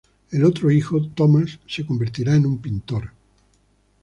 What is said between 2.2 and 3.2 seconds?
en un pintor.